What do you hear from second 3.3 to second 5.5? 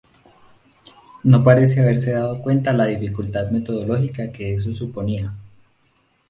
metodológica que eso suponía.